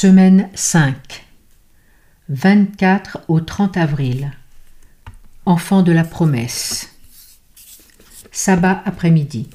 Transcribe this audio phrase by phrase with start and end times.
[0.00, 1.26] Semaine 5.
[2.28, 4.30] 24 au 30 avril.
[5.44, 6.94] Enfant de la promesse.
[8.30, 9.50] Sabbat après-midi.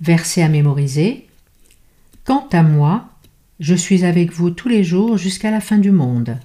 [0.00, 1.26] Verset à mémoriser.
[2.24, 3.08] Quant à moi,
[3.58, 6.38] je suis avec vous tous les jours jusqu'à la fin du monde.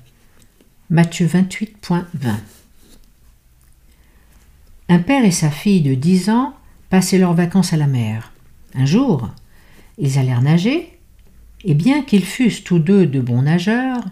[0.90, 2.06] Matthieu 28.20.
[4.90, 6.56] Un père et sa fille de 10 ans
[6.90, 8.32] passaient leurs vacances à la mer.
[8.74, 9.30] Un jour,
[10.00, 10.99] ils allèrent nager,
[11.64, 14.04] et bien qu'ils fussent tous deux de bons nageurs,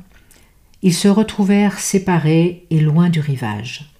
[0.81, 3.91] ils se retrouvèrent séparés et loin du rivage.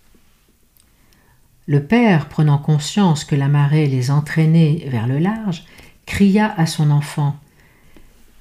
[1.66, 5.66] Le père, prenant conscience que la marée les entraînait vers le large,
[6.06, 7.38] cria à son enfant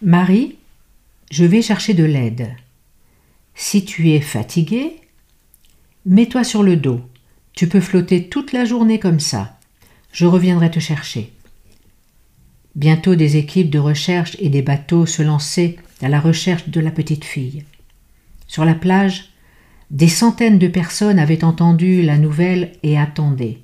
[0.02, 0.56] Marie,
[1.30, 2.54] je vais chercher de l'aide.
[3.54, 5.00] Si tu es fatigué,
[6.04, 7.00] mets-toi sur le dos.
[7.54, 9.58] Tu peux flotter toute la journée comme ça.
[10.12, 11.32] Je reviendrai te chercher.
[12.76, 16.90] Bientôt des équipes de recherche et des bateaux se lançaient à la recherche de la
[16.90, 17.64] petite fille.
[18.46, 19.30] Sur la plage,
[19.90, 23.60] des centaines de personnes avaient entendu la nouvelle et attendaient,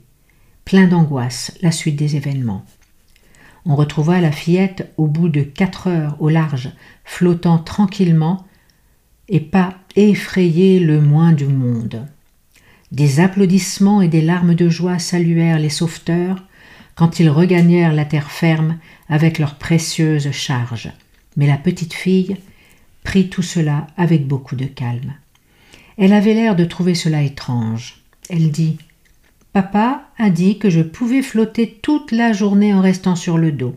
[0.64, 2.64] plein d'angoisse, la suite des événements.
[3.66, 6.70] On retrouva la fillette au bout de quatre heures au large,
[7.05, 8.46] flottant tranquillement
[9.28, 12.06] et pas effrayée le moins du monde.
[12.92, 16.42] Des applaudissements et des larmes de joie saluèrent les sauveteurs
[16.94, 18.78] quand ils regagnèrent la terre ferme
[19.12, 20.91] avec leurs précieuses charges.
[21.36, 22.38] Mais la petite fille
[23.05, 25.12] prit tout cela avec beaucoup de calme.
[25.98, 28.00] Elle avait l'air de trouver cela étrange.
[28.30, 28.78] Elle dit
[29.52, 33.77] Papa a dit que je pouvais flotter toute la journée en restant sur le dos,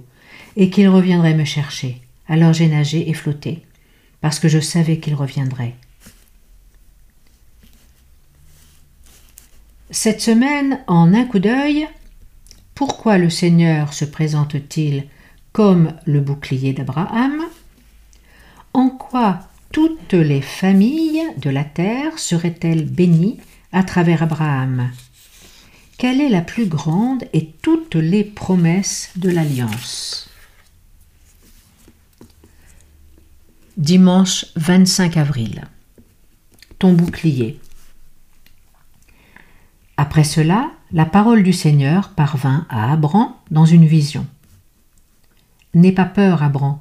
[0.55, 2.01] et qu'il reviendrait me chercher.
[2.29, 3.61] Alors j'ai nagé et flotté,
[4.21, 5.75] parce que je savais qu'il reviendrait.
[9.91, 11.89] Cette semaine, en un coup d'œil,
[12.73, 15.09] pourquoi le Seigneur se présente-t-il
[15.55, 17.41] comme le bouclier d'Abraham
[18.73, 19.39] En quoi
[19.71, 23.39] toutes les familles de la terre seraient-elles bénies
[23.71, 24.91] à travers Abraham?
[25.97, 30.29] Quelle est la plus grande et toutes les promesses de l'Alliance?
[33.77, 35.63] Dimanche 25 avril.
[36.79, 37.61] Ton bouclier.
[39.95, 44.27] Après cela, la parole du Seigneur parvint à Abram dans une vision.
[45.75, 46.79] N'aie pas peur, Abram.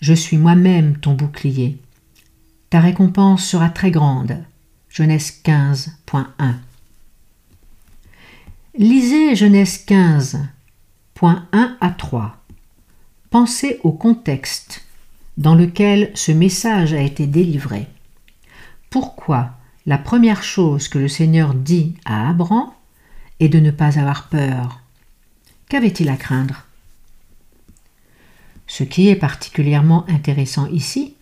[0.00, 1.78] Je suis moi-même ton bouclier.
[2.70, 4.38] Ta récompense sera très grande.
[4.88, 6.24] Genèse 15.1.
[8.78, 12.36] Lisez Genèse 15.1 à 3.
[13.28, 14.84] Pensez au contexte
[15.36, 17.88] dans lequel ce message a été délivré.
[18.88, 19.50] Pourquoi
[19.86, 22.70] la première chose que le Seigneur dit à Abram
[23.40, 24.80] est de ne pas avoir peur?
[25.68, 26.66] Qu'avait-il à craindre?
[28.70, 31.16] Ce qui est particulièrement intéressant ici,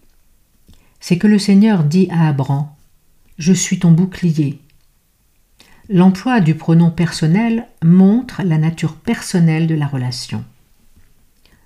[1.00, 2.69] c'est que le Seigneur dit à Abram
[3.38, 4.60] Je suis ton bouclier.
[5.88, 10.44] L'emploi du pronom personnel montre la nature personnelle de la relation.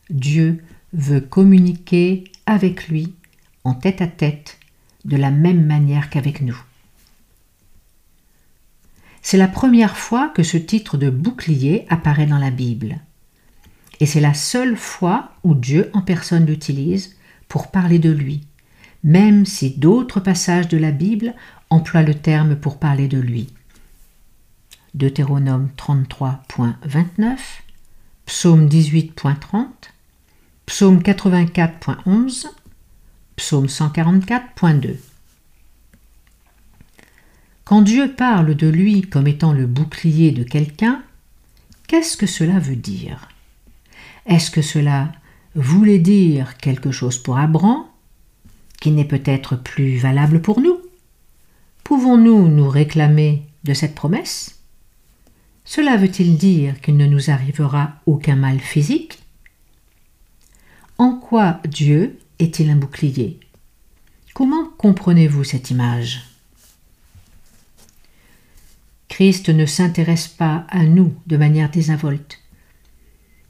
[0.08, 0.62] Dieu
[0.92, 3.12] veut communiquer avec lui
[3.64, 4.60] en tête à tête
[5.04, 6.62] de la même manière qu'avec nous.
[9.20, 13.00] C'est la première fois que ce titre de bouclier apparaît dans la Bible.
[14.02, 17.14] Et c'est la seule fois où Dieu en personne l'utilise
[17.46, 18.44] pour parler de lui,
[19.04, 21.34] même si d'autres passages de la Bible
[21.70, 23.54] emploient le terme pour parler de lui.
[24.94, 27.36] Deutéronome 33.29,
[28.26, 29.66] Psaume 18.30,
[30.66, 32.46] Psaume 84.11,
[33.36, 34.96] Psaume 144.2.
[37.62, 41.04] Quand Dieu parle de lui comme étant le bouclier de quelqu'un,
[41.86, 43.28] qu'est-ce que cela veut dire?
[44.26, 45.12] Est-ce que cela
[45.54, 47.84] voulait dire quelque chose pour Abraham,
[48.80, 50.80] qui n'est peut-être plus valable pour nous?
[51.84, 54.60] Pouvons-nous nous réclamer de cette promesse?
[55.64, 59.18] Cela veut-il dire qu'il ne nous arrivera aucun mal physique?
[60.98, 63.40] En quoi Dieu est-il un bouclier?
[64.34, 66.22] Comment comprenez-vous cette image?
[69.08, 72.41] Christ ne s'intéresse pas à nous de manière désinvolte,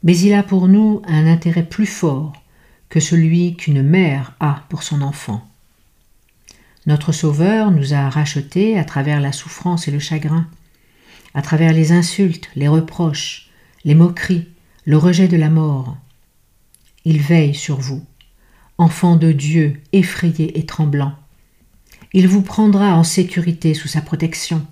[0.03, 2.33] mais il a pour nous un intérêt plus fort
[2.89, 5.47] que celui qu'une mère a pour son enfant.
[6.85, 10.47] Notre Sauveur nous a rachetés à travers la souffrance et le chagrin,
[11.33, 13.49] à travers les insultes, les reproches,
[13.85, 14.49] les moqueries,
[14.85, 15.97] le rejet de la mort.
[17.05, 18.05] Il veille sur vous,
[18.77, 21.13] enfant de Dieu effrayé et tremblant.
[22.11, 24.65] Il vous prendra en sécurité sous sa protection.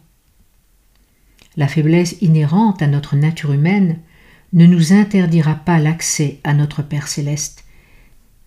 [1.55, 3.99] La faiblesse inhérente à notre nature humaine
[4.53, 7.63] ne nous interdira pas l'accès à notre Père céleste,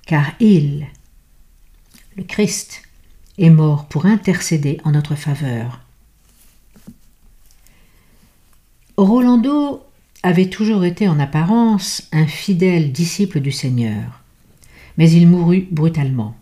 [0.07, 0.87] car il,
[2.17, 2.83] le Christ,
[3.39, 5.81] est mort pour intercéder en notre faveur.
[8.97, 9.83] Rolando
[10.23, 14.23] avait toujours été en apparence un fidèle disciple du Seigneur,
[14.97, 16.37] mais il mourut brutalement.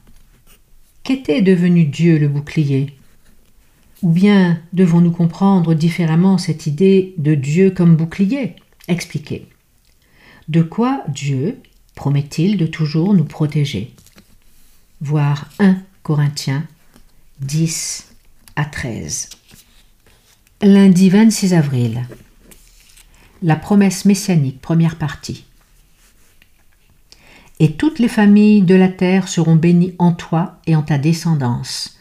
[1.02, 2.94] Qu'était devenu Dieu le bouclier?
[4.02, 8.56] Ou bien devons-nous comprendre différemment cette idée de Dieu comme bouclier?
[8.88, 9.48] Expliquez.
[10.48, 11.60] De quoi Dieu
[11.94, 13.94] promet-il de toujours nous protéger?
[15.00, 16.66] Voir 1 Corinthiens
[17.40, 18.12] 10
[18.56, 19.30] à 13.
[20.62, 22.06] Lundi 26 avril.
[23.42, 25.44] La promesse messianique, première partie.
[27.58, 31.98] Et toutes les familles de la terre seront bénies en toi et en ta descendance.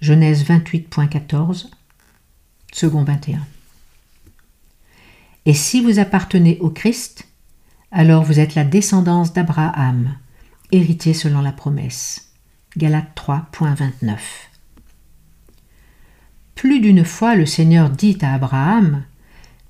[0.00, 1.70] Genèse 28.14,
[2.72, 3.44] second 21.
[5.46, 7.26] Et si vous appartenez au Christ,
[7.92, 10.16] alors vous êtes la descendance d'Abraham,
[10.72, 12.32] héritier selon la promesse.
[12.76, 14.16] Galates 3.29.
[16.54, 19.02] Plus d'une fois le Seigneur dit à Abraham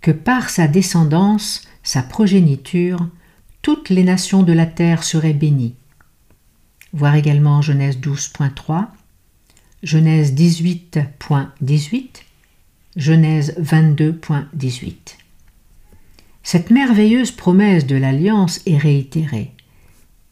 [0.01, 3.09] que par sa descendance, sa progéniture,
[3.63, 5.77] toutes les nations de la terre seraient bénies.
[6.93, 8.89] Voir également Genèse 12.3,
[9.83, 12.23] Genèse 18.18,
[12.97, 14.93] Genèse 22.18.
[16.43, 19.53] Cette merveilleuse promesse de l'alliance est réitérée,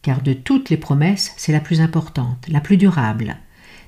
[0.01, 3.37] car de toutes les promesses, c'est la plus importante, la plus durable,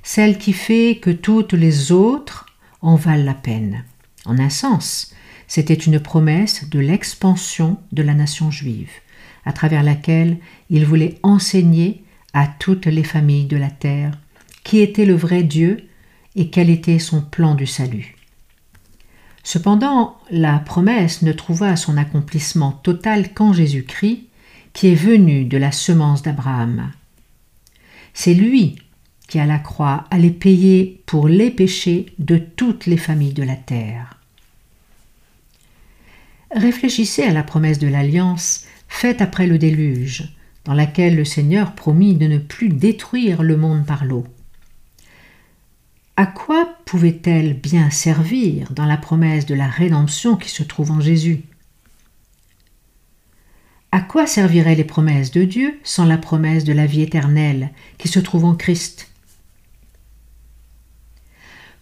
[0.03, 2.45] celle qui fait que toutes les autres
[2.81, 3.83] en valent la peine.
[4.25, 5.13] En un sens,
[5.47, 8.91] c'était une promesse de l'expansion de la nation juive,
[9.45, 10.37] à travers laquelle
[10.69, 12.03] il voulait enseigner
[12.33, 14.17] à toutes les familles de la terre
[14.63, 15.87] qui était le vrai Dieu
[16.35, 18.15] et quel était son plan du salut.
[19.43, 24.25] Cependant, la promesse ne trouva son accomplissement total qu'en Jésus-Christ,
[24.73, 26.91] qui est venu de la semence d'Abraham.
[28.13, 28.75] C'est lui
[29.27, 33.55] qui à la croix allait payer pour les péchés de toutes les familles de la
[33.55, 34.17] terre.
[36.53, 40.33] Réfléchissez à la promesse de l'alliance faite après le déluge,
[40.65, 44.25] dans laquelle le Seigneur promit de ne plus détruire le monde par l'eau.
[46.17, 50.99] À quoi pouvait-elle bien servir dans la promesse de la rédemption qui se trouve en
[50.99, 51.43] Jésus?
[53.91, 58.07] À quoi serviraient les promesses de Dieu sans la promesse de la vie éternelle qui
[58.07, 59.09] se trouve en Christ?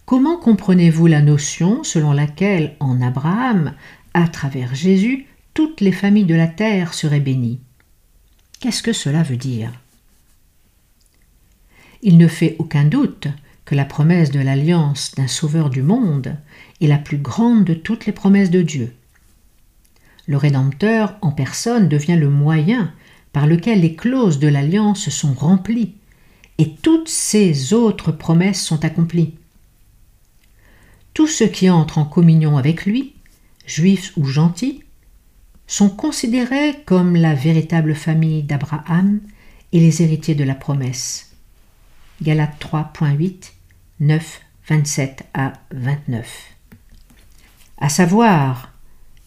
[0.06, 3.74] Comment comprenez-vous la notion selon laquelle en Abraham,
[4.12, 7.60] à travers Jésus, toutes les familles de la terre seraient bénies?
[8.58, 9.72] Qu'est-ce que cela veut dire?
[12.02, 13.28] Il ne fait aucun doute
[13.74, 16.36] la promesse de l'alliance d'un sauveur du monde
[16.80, 18.94] est la plus grande de toutes les promesses de Dieu.
[20.26, 22.92] Le Rédempteur en personne devient le moyen
[23.32, 25.94] par lequel les clauses de l'alliance sont remplies
[26.58, 29.34] et toutes ces autres promesses sont accomplies.
[31.14, 33.14] Tous ceux qui entrent en communion avec lui,
[33.66, 34.82] juifs ou gentils,
[35.66, 39.20] sont considérés comme la véritable famille d'Abraham
[39.72, 41.30] et les héritiers de la promesse.
[42.22, 43.52] Galates 3.8
[44.00, 46.56] 9, 27 à 29.
[47.76, 48.72] À savoir,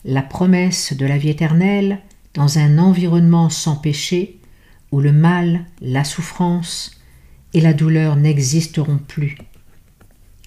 [0.04, 2.00] la promesse de la vie éternelle
[2.34, 4.40] dans un environnement sans péché
[4.92, 7.00] où le mal, la souffrance
[7.54, 9.38] et la douleur n'existeront plus.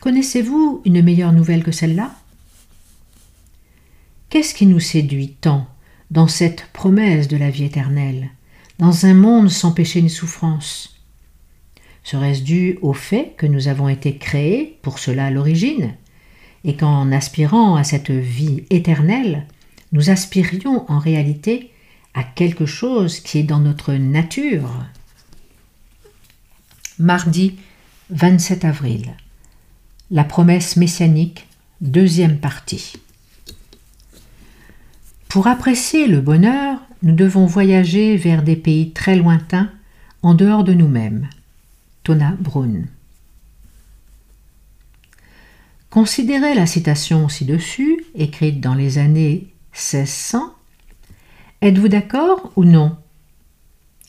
[0.00, 2.10] Connaissez-vous une meilleure nouvelle que celle-là?
[4.28, 5.68] Qu'est-ce qui nous séduit tant
[6.10, 8.30] dans cette promesse de la vie éternelle,
[8.80, 10.95] dans un monde sans péché ni souffrance?
[12.06, 15.94] Serait-ce dû au fait que nous avons été créés pour cela à l'origine
[16.62, 19.44] et qu'en aspirant à cette vie éternelle,
[19.90, 21.72] nous aspirions en réalité
[22.14, 24.70] à quelque chose qui est dans notre nature?
[27.00, 27.56] Mardi
[28.10, 29.16] 27 avril.
[30.12, 31.48] La promesse messianique,
[31.80, 32.92] deuxième partie.
[35.26, 39.72] Pour apprécier le bonheur, nous devons voyager vers des pays très lointains,
[40.22, 41.28] en dehors de nous-mêmes.
[42.06, 42.36] Tona.
[45.90, 50.54] Considérez la citation ci-dessus, écrite dans les années 1600.
[51.62, 52.96] Êtes-vous d'accord ou non?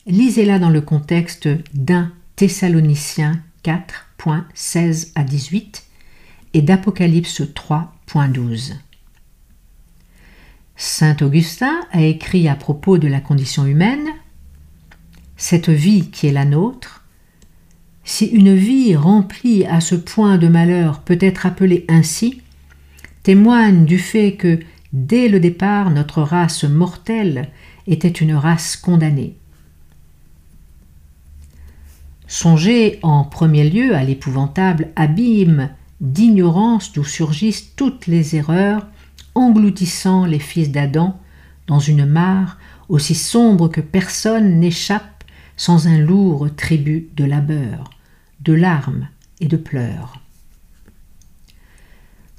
[0.06, 5.84] Lisez-la dans le contexte d'un Thessaloniciens 4.16 à 18
[6.54, 8.74] et d'Apocalypse 3.12.
[10.75, 14.08] Saint Augustin a écrit à propos de la condition humaine
[15.36, 16.97] Cette vie qui est la nôtre
[18.08, 22.42] si une vie remplie à ce point de malheur peut être appelée ainsi,
[23.22, 24.62] témoigne du fait que,
[24.94, 27.50] dès le départ, notre race mortelle
[27.86, 29.36] était une race condamnée.
[32.28, 38.88] Songez en premier lieu à l'épouvantable abîme d'ignorance d'où surgissent toutes les erreurs,
[39.36, 41.20] engloutissant les fils d'Adam
[41.68, 45.26] dans une mare aussi sombre que personne n'échappe
[45.58, 47.90] sans un lourd tribut de labeur,
[48.48, 49.10] de larmes
[49.42, 50.22] et de pleurs.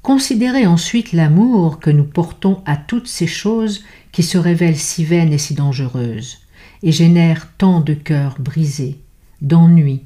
[0.01, 5.31] Considérez ensuite l'amour que nous portons à toutes ces choses qui se révèlent si vaines
[5.31, 6.39] et si dangereuses,
[6.81, 8.97] et génèrent tant de cœurs brisés,
[9.41, 10.01] d'ennui,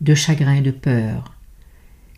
[0.00, 1.36] de chagrin et de peur,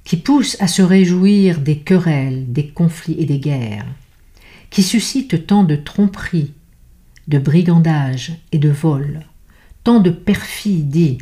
[0.05, 3.87] qui poussent à se réjouir des querelles, des conflits et des guerres,
[4.71, 6.55] qui suscitent tant de tromperies,
[7.27, 9.21] de brigandage et de vol,
[9.85, 11.19] tant de perfidie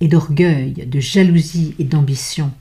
[0.00, 2.52] et d'orgueil, de jalousie et d'ambition,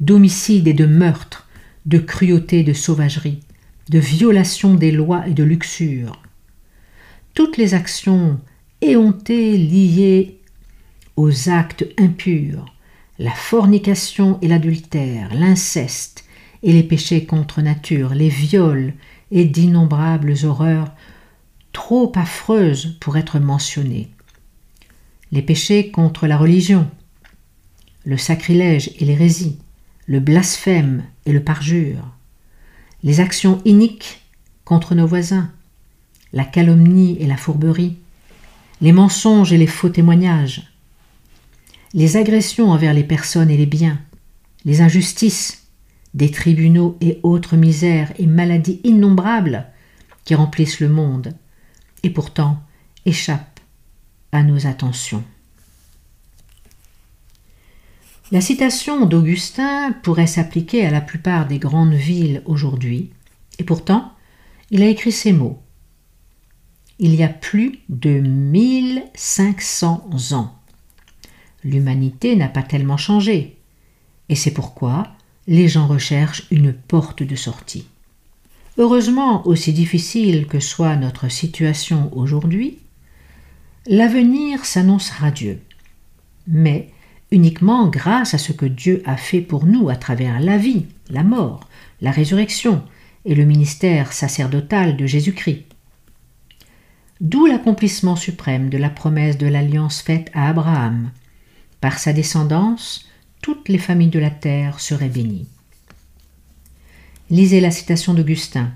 [0.00, 1.48] d'homicide et de meurtre,
[1.86, 3.40] de cruauté et de sauvagerie,
[3.88, 6.22] de violation des lois et de luxure.
[7.34, 8.38] Toutes les actions
[8.80, 10.38] éhontées liées
[11.16, 12.66] aux actes impurs,
[13.18, 16.24] la fornication et l'adultère, l'inceste
[16.62, 18.94] et les péchés contre nature, les viols
[19.30, 20.92] et d'innombrables horreurs
[21.72, 24.10] trop affreuses pour être mentionnées.
[25.32, 26.88] Les péchés contre la religion,
[28.04, 29.58] le sacrilège et l'hérésie,
[30.06, 32.06] le blasphème et le parjure,
[33.02, 34.20] les actions iniques
[34.64, 35.50] contre nos voisins,
[36.34, 37.96] la calomnie et la fourberie,
[38.82, 40.70] les mensonges et les faux témoignages,
[41.94, 44.00] les agressions envers les personnes et les biens,
[44.64, 45.66] les injustices
[46.14, 49.66] des tribunaux et autres misères et maladies innombrables
[50.24, 51.34] qui remplissent le monde,
[52.02, 52.62] et pourtant
[53.06, 53.51] échappent
[54.40, 55.24] nos attentions.
[58.30, 63.10] La citation d'Augustin pourrait s'appliquer à la plupart des grandes villes aujourd'hui,
[63.58, 64.14] et pourtant
[64.70, 65.62] il a écrit ces mots.
[66.98, 70.54] Il y a plus de 1500 ans.
[71.62, 73.58] L'humanité n'a pas tellement changé,
[74.30, 75.08] et c'est pourquoi
[75.46, 77.86] les gens recherchent une porte de sortie.
[78.78, 82.78] Heureusement, aussi difficile que soit notre situation aujourd'hui,
[83.86, 85.60] l'avenir s'annonce radieux,
[86.46, 86.90] mais
[87.30, 91.24] uniquement grâce à ce que Dieu a fait pour nous à travers la vie, la
[91.24, 91.68] mort,
[92.00, 92.82] la résurrection
[93.24, 95.64] et le ministère sacerdotal de Jésus-Christ.
[97.20, 101.10] D'où l'accomplissement suprême de la promesse de l'alliance faite à Abraham.
[101.80, 103.08] Par sa descendance,
[103.42, 105.46] toutes les familles de la terre seraient bénies.
[107.30, 108.72] Lisez la citation d'Augustin.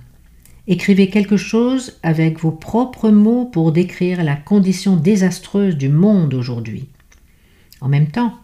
[0.68, 6.88] Écrivez quelque chose avec vos propres mots pour décrire la condition désastreuse du monde aujourd'hui.
[7.80, 8.34] En même temps,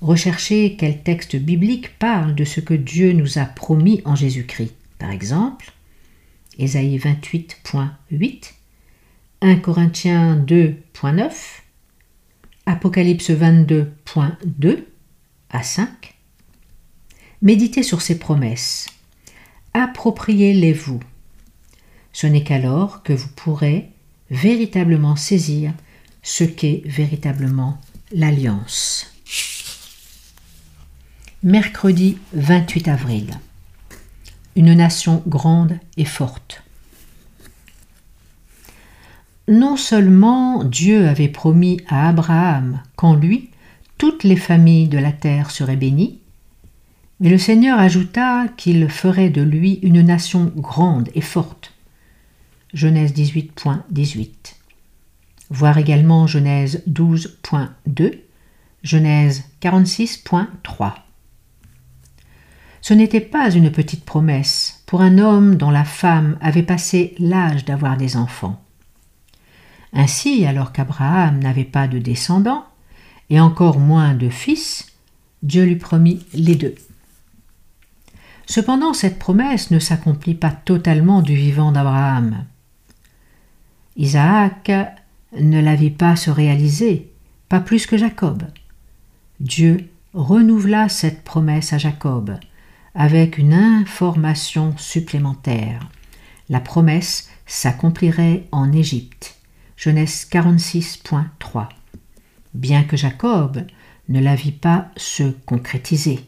[0.00, 4.74] recherchez quel texte biblique parle de ce que Dieu nous a promis en Jésus-Christ.
[4.98, 5.72] Par exemple,
[6.58, 8.52] Ésaïe 28.8,
[9.42, 11.30] 1 Corinthiens 2.9,
[12.66, 14.84] Apocalypse 22.2
[15.50, 16.14] à 5.
[17.42, 18.88] Méditez sur ces promesses
[19.76, 21.00] appropriez-les-vous.
[22.16, 23.90] Ce n'est qu'alors que vous pourrez
[24.30, 25.74] véritablement saisir
[26.22, 27.78] ce qu'est véritablement
[28.10, 29.12] l'alliance.
[31.42, 33.38] Mercredi 28 avril.
[34.56, 36.62] Une nation grande et forte.
[39.46, 43.50] Non seulement Dieu avait promis à Abraham qu'en lui
[43.98, 46.18] toutes les familles de la terre seraient bénies,
[47.20, 51.75] mais le Seigneur ajouta qu'il ferait de lui une nation grande et forte.
[52.76, 54.28] Genèse 18.18.
[55.48, 58.18] Voir également Genèse 12.2,
[58.82, 60.92] Genèse 46.3.
[62.82, 67.64] Ce n'était pas une petite promesse pour un homme dont la femme avait passé l'âge
[67.64, 68.62] d'avoir des enfants.
[69.94, 72.66] Ainsi, alors qu'Abraham n'avait pas de descendants,
[73.30, 74.84] et encore moins de fils,
[75.42, 76.74] Dieu lui promit les deux.
[78.44, 82.44] Cependant, cette promesse ne s'accomplit pas totalement du vivant d'Abraham.
[83.96, 84.70] Isaac
[85.38, 87.10] ne la vit pas se réaliser,
[87.48, 88.44] pas plus que Jacob.
[89.40, 92.38] Dieu renouvela cette promesse à Jacob
[92.94, 95.88] avec une information supplémentaire.
[96.48, 99.36] La promesse s'accomplirait en Égypte.
[99.76, 101.68] Genèse 46.3.
[102.54, 103.66] Bien que Jacob
[104.08, 106.20] ne la vit pas se concrétiser.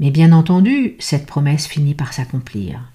[0.00, 2.92] Mais bien entendu, cette promesse finit par s'accomplir.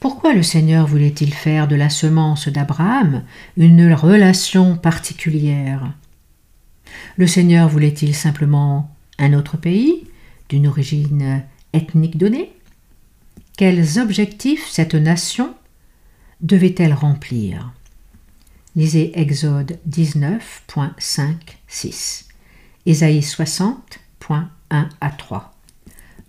[0.00, 3.22] Pourquoi le Seigneur voulait-il faire de la semence d'Abraham
[3.58, 5.92] une relation particulière?
[7.18, 10.08] Le Seigneur voulait-il simplement un autre pays,
[10.48, 12.50] d'une origine ethnique donnée?
[13.58, 15.54] Quels objectifs cette nation
[16.40, 17.74] devait-elle remplir?
[18.76, 22.24] Lisez Exode 19.5.6,
[22.86, 25.54] Ésaïe 60.1 à 3,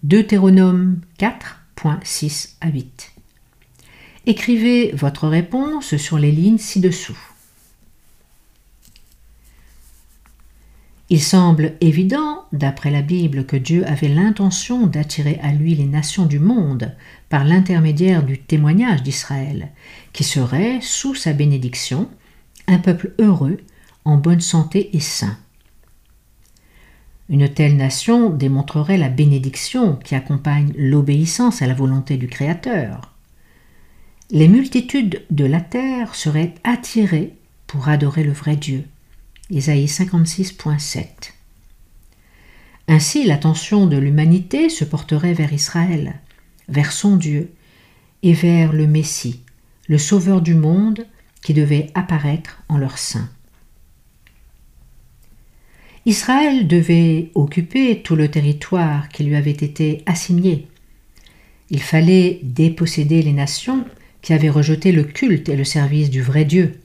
[0.04, 3.14] Deutéronome 4.6 à 8.
[4.28, 7.18] Écrivez votre réponse sur les lignes ci-dessous.
[11.10, 16.26] Il semble évident, d'après la Bible, que Dieu avait l'intention d'attirer à lui les nations
[16.26, 16.96] du monde
[17.28, 19.72] par l'intermédiaire du témoignage d'Israël,
[20.14, 22.08] qui serait, sous sa bénédiction,
[22.68, 23.58] un peuple heureux,
[24.06, 25.38] en bonne santé et sain.
[27.28, 33.11] Une telle nation démontrerait la bénédiction qui accompagne l'obéissance à la volonté du Créateur.
[34.34, 37.34] Les multitudes de la terre seraient attirées
[37.68, 38.86] pour adorer le vrai Dieu.
[39.50, 41.34] Isaïe 56.7.
[42.88, 46.22] Ainsi, l'attention de l'humanité se porterait vers Israël,
[46.70, 47.52] vers son Dieu,
[48.24, 49.42] et vers le Messie,
[49.90, 51.06] le Sauveur du monde,
[51.44, 53.30] qui devait apparaître en leur sein.
[56.06, 60.70] Israël devait occuper tout le territoire qui lui avait été assigné.
[61.70, 63.86] Il fallait déposséder les nations
[64.22, 66.80] qui avaient rejeté le culte et le service du vrai Dieu.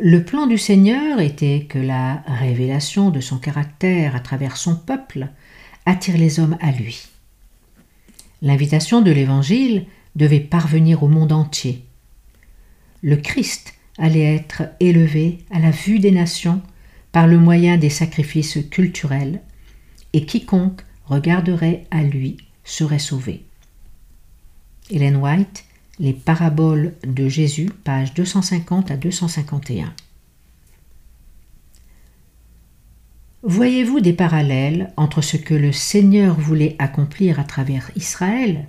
[0.00, 5.28] Le plan du Seigneur était que la révélation de son caractère à travers son peuple
[5.86, 7.08] attire les hommes à lui.
[8.42, 11.84] L'invitation de l'Évangile devait parvenir au monde entier.
[13.02, 16.62] Le Christ allait être élevé à la vue des nations
[17.10, 19.40] par le moyen des sacrifices culturels,
[20.12, 23.44] et quiconque regarderait à lui serait sauvé.
[24.90, 25.64] Hélène White
[25.98, 29.92] les paraboles de Jésus, pages 250 à 251.
[33.42, 38.66] Voyez-vous des parallèles entre ce que le Seigneur voulait accomplir à travers Israël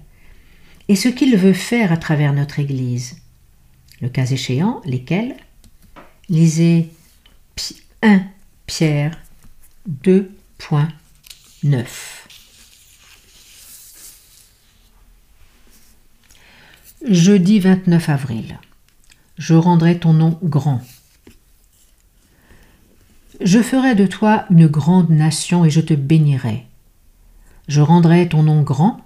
[0.88, 3.18] et ce qu'il veut faire à travers notre Église?
[4.02, 5.36] Le cas échéant, lesquels?
[6.30, 6.90] Lisez
[8.04, 8.22] 1
[8.66, 9.20] Pierre
[10.06, 12.19] 2.9.
[17.08, 18.60] Jeudi 29 avril.
[19.38, 20.82] Je rendrai ton nom grand.
[23.40, 26.66] Je ferai de toi une grande nation et je te bénirai.
[27.70, 29.00] Je rendrai ton nom grand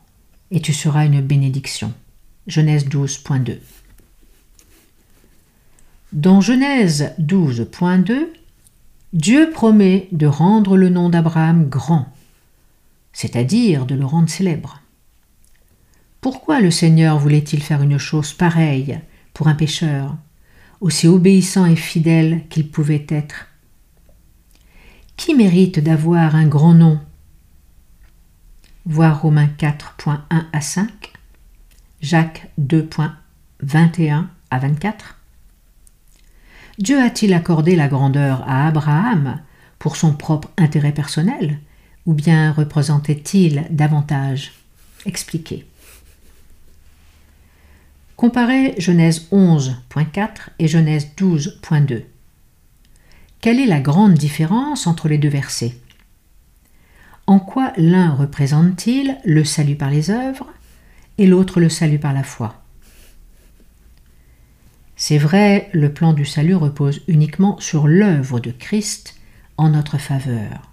[0.50, 1.94] et tu seras une bénédiction.
[2.48, 3.60] Genèse 12.2.
[6.14, 8.28] Dans Genèse 12.2,
[9.14, 12.08] Dieu promet de rendre le nom d'Abraham grand,
[13.14, 14.83] c'est-à-dire de le rendre célèbre.
[16.24, 18.98] Pourquoi le Seigneur voulait-il faire une chose pareille
[19.34, 20.16] pour un pécheur,
[20.80, 23.48] aussi obéissant et fidèle qu'il pouvait être?
[25.18, 26.98] Qui mérite d'avoir un grand nom?
[28.86, 31.12] Voir Romains 4.1 à 5,
[32.00, 35.18] Jacques 2.21 à 24.
[36.80, 39.42] Dieu a-t-il accordé la grandeur à Abraham
[39.78, 41.60] pour son propre intérêt personnel,
[42.06, 44.54] ou bien représentait-il davantage?
[45.06, 45.68] Expliquez.
[48.24, 52.04] Comparez Genèse 11.4 et Genèse 12.2.
[53.42, 55.76] Quelle est la grande différence entre les deux versets?
[57.28, 60.48] En quoi l'un représente-t-il le salut par les œuvres
[61.18, 62.64] et l'autre le salut par la foi?
[64.96, 69.20] C'est vrai, le plan du salut repose uniquement sur l'œuvre de Christ
[69.58, 70.72] en notre faveur.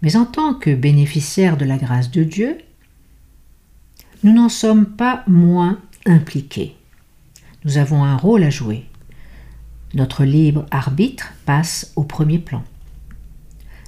[0.00, 2.58] Mais en tant que bénéficiaires de la grâce de Dieu,
[4.22, 6.76] nous n'en sommes pas moins impliqués.
[7.64, 8.86] Nous avons un rôle à jouer.
[9.94, 12.64] Notre libre arbitre passe au premier plan.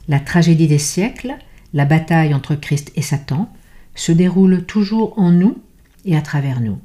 [0.07, 1.35] La tragédie des siècles,
[1.72, 3.53] la bataille entre Christ et Satan,
[3.94, 5.59] se déroule toujours en nous
[6.05, 6.79] et à travers nous.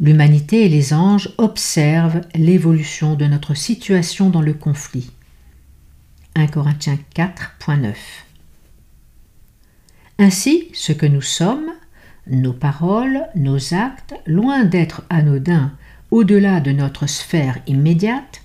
[0.00, 5.10] L'humanité et les anges observent l'évolution de notre situation dans le conflit.
[6.34, 7.94] 1 Corinthiens 4.9
[10.18, 11.70] Ainsi, ce que nous sommes
[12.26, 15.72] nos paroles, nos actes, loin d'être anodins
[16.10, 18.42] au-delà de notre sphère immédiate,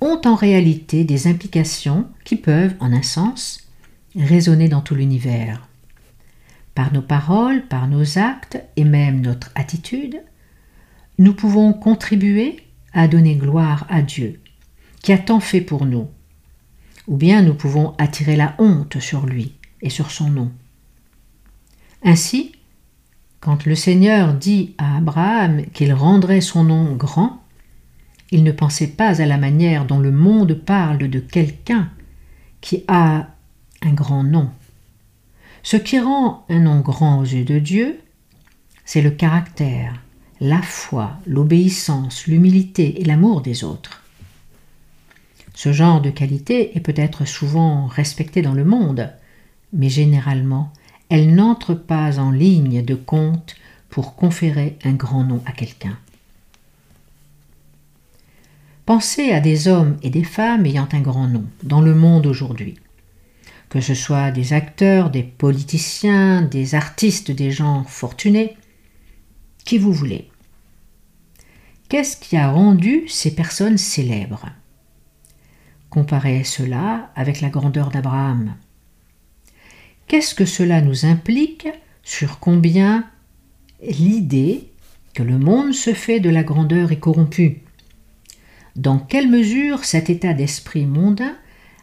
[0.00, 3.68] ont en réalité des implications qui peuvent, en un sens,
[4.16, 5.68] résonner dans tout l'univers.
[6.74, 10.22] Par nos paroles, par nos actes et même notre attitude,
[11.18, 12.56] nous pouvons contribuer
[12.92, 14.40] à donner gloire à Dieu,
[15.02, 16.08] qui a tant fait pour nous,
[17.06, 20.50] ou bien nous pouvons attirer la honte sur lui et sur son nom.
[22.02, 22.52] Ainsi,
[23.42, 27.42] quand le Seigneur dit à Abraham qu'il rendrait son nom grand,
[28.30, 31.90] il ne pensait pas à la manière dont le monde parle de quelqu'un
[32.60, 33.26] qui a
[33.82, 34.48] un grand nom.
[35.64, 37.98] Ce qui rend un nom grand aux yeux de Dieu,
[38.84, 40.00] c'est le caractère,
[40.40, 44.04] la foi, l'obéissance, l'humilité et l'amour des autres.
[45.52, 49.10] Ce genre de qualité est peut-être souvent respecté dans le monde,
[49.72, 50.72] mais généralement,
[51.12, 53.54] elle n'entre pas en ligne de compte
[53.90, 55.98] pour conférer un grand nom à quelqu'un.
[58.86, 62.76] Pensez à des hommes et des femmes ayant un grand nom dans le monde aujourd'hui.
[63.68, 68.56] Que ce soit des acteurs, des politiciens, des artistes, des gens fortunés,
[69.66, 70.30] qui vous voulez.
[71.90, 74.46] Qu'est-ce qui a rendu ces personnes célèbres?
[75.90, 78.54] Comparez cela avec la grandeur d'Abraham.
[80.12, 81.68] Qu'est-ce que cela nous implique
[82.02, 83.06] sur combien
[83.82, 84.68] l'idée
[85.14, 87.62] que le monde se fait de la grandeur est corrompue?
[88.76, 91.34] Dans quelle mesure cet état d'esprit mondain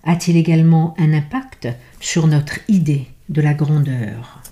[0.04, 4.44] a-t-il également un impact sur notre idée de la grandeur?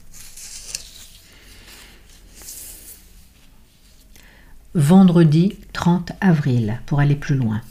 [4.74, 7.62] Vendredi 30 avril, pour aller plus loin.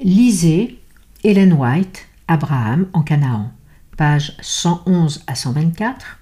[0.00, 0.78] Lisez
[1.24, 3.50] Ellen White, Abraham en Canaan,
[4.00, 6.18] page 111 à 124,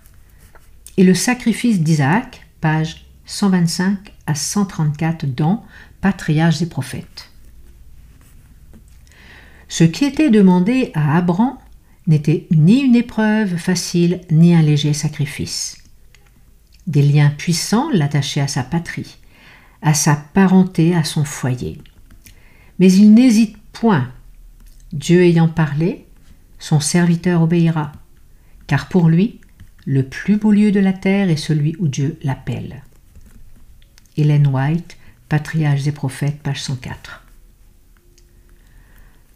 [0.97, 5.65] et le sacrifice d'Isaac, page 125 à 134 dans
[6.01, 7.31] Patriarches et prophètes.
[9.69, 11.57] Ce qui était demandé à Abraham
[12.09, 15.79] n'était ni une épreuve facile ni un léger sacrifice.
[16.89, 19.19] Des liens puissants l'attachaient à sa patrie,
[19.83, 21.79] à sa parenté, à son foyer.
[22.81, 24.11] Mais il n'hésite point.
[24.93, 26.08] Dieu ayant parlé,
[26.59, 27.93] son serviteur obéira,
[28.67, 29.41] car pour lui,
[29.87, 32.83] le plus beau lieu de la terre est celui où Dieu l'appelle.
[34.17, 34.97] Hélène White,
[35.29, 37.25] Patriarches et prophètes, page 104.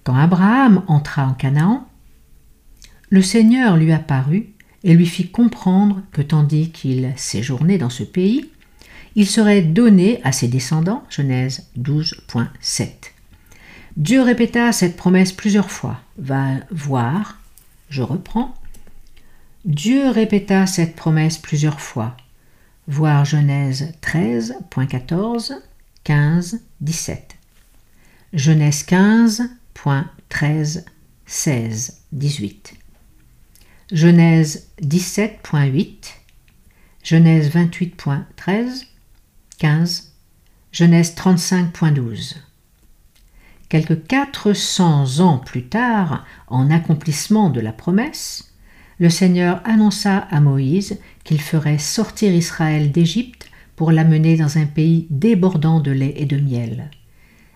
[0.04, 1.88] Quand Abraham entra en Canaan,
[3.08, 4.48] le Seigneur lui apparut
[4.84, 8.50] et lui fit comprendre que tandis qu'il séjournait dans ce pays,
[9.14, 12.88] il serait donné à ses descendants, Genèse 12.7.
[13.96, 16.00] Dieu répéta cette promesse plusieurs fois.
[16.22, 17.40] Va voir,
[17.88, 18.54] je reprends.
[19.64, 22.16] Dieu répéta cette promesse plusieurs fois.
[22.86, 25.54] Voir Genèse 13.14,
[26.04, 27.36] 15, 17.
[28.34, 30.84] Genèse 15.13,
[31.26, 32.74] 16, 18.
[33.90, 36.04] Genèse 17.8,
[37.02, 38.84] Genèse 28.13,
[39.58, 40.12] 15,
[40.70, 42.36] Genèse 35.12.
[43.72, 48.52] Quelques 400 ans plus tard, en accomplissement de la promesse,
[48.98, 55.06] le Seigneur annonça à Moïse qu'il ferait sortir Israël d'Égypte pour l'amener dans un pays
[55.08, 56.90] débordant de lait et de miel.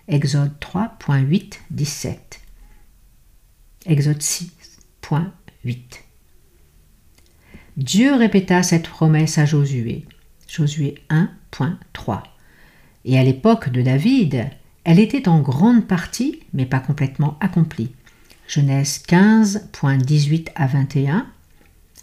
[0.09, 2.41] Exode 3.8, 17.
[3.85, 5.77] Exode 6.8.
[7.77, 10.07] Dieu répéta cette promesse à Josué.
[10.49, 12.23] Josué 1.3.
[13.05, 14.49] Et à l'époque de David,
[14.87, 17.91] elle était en grande partie, mais pas complètement accomplie.
[18.47, 21.27] Genèse 15.18 à 21,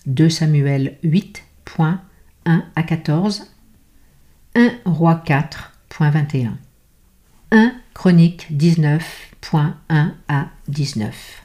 [0.05, 1.97] 2 Samuel 8.1
[2.45, 3.49] à 14,
[4.55, 6.49] 1 Roi 4.21,
[7.53, 11.43] 1 Chronique 19.1 à 19.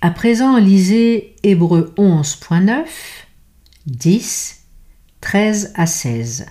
[0.00, 2.84] À présent, lisez Hébreu 11.9,
[3.86, 4.64] 10
[5.20, 6.46] 13 à 16.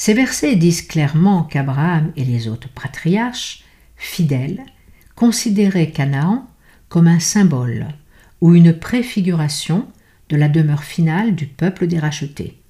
[0.00, 3.64] Ces versets disent clairement qu'Abraham et les autres patriarches,
[3.96, 4.64] fidèles,
[5.14, 6.48] considéraient Canaan
[6.88, 7.88] comme un symbole
[8.40, 9.86] ou une préfiguration
[10.30, 12.62] de la demeure finale du peuple des rachetés.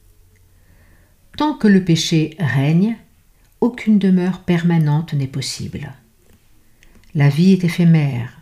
[1.37, 2.97] Tant que le péché règne,
[3.61, 5.93] aucune demeure permanente n'est possible.
[7.14, 8.40] La vie est éphémère,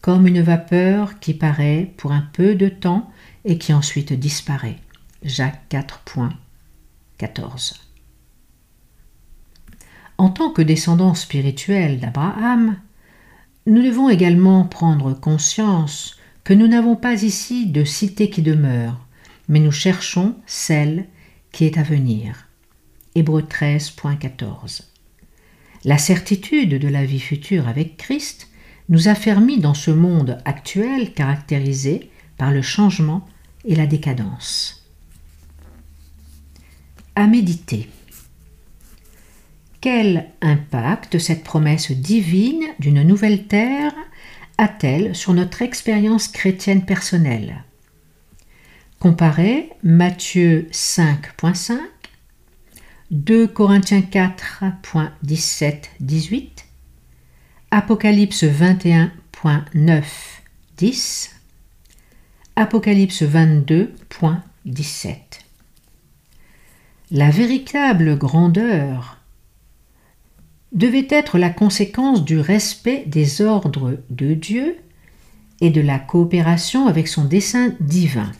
[0.00, 3.12] comme une vapeur qui paraît pour un peu de temps
[3.44, 4.78] et qui ensuite disparaît.
[5.22, 7.81] Jacques 4.14.
[10.18, 12.76] En tant que descendants spirituels d'Abraham,
[13.66, 19.06] nous devons également prendre conscience que nous n'avons pas ici de cité qui demeure,
[19.48, 21.06] mais nous cherchons celle
[21.52, 22.48] qui est à venir.
[23.14, 24.82] Hébreu 13.14.
[25.84, 28.48] La certitude de la vie future avec Christ
[28.88, 33.26] nous affermit dans ce monde actuel caractérisé par le changement
[33.64, 34.82] et la décadence
[37.14, 37.88] à méditer.
[39.82, 43.92] Quel impact cette promesse divine d'une nouvelle terre
[44.56, 47.64] a-t-elle sur notre expérience chrétienne personnelle?
[49.00, 51.80] Comparez Matthieu 5.5,
[53.10, 56.48] 2 Corinthiens 4.17-18,
[57.72, 60.04] Apocalypse 21.9,
[60.76, 61.34] 10,
[62.54, 65.16] Apocalypse 22.17.
[67.10, 69.18] La véritable grandeur
[70.72, 74.76] devait être la conséquence du respect des ordres de Dieu
[75.60, 78.32] et de la coopération avec son dessein divin.